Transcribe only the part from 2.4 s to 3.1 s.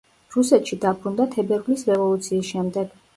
შემდეგ.